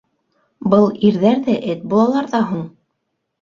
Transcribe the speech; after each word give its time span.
Был 0.73 0.87
ирҙәр 1.09 1.43
ҙә 1.49 1.59
эт 1.75 1.85
булалар 1.93 2.31
ҙа 2.33 2.41
һуң! 2.49 2.65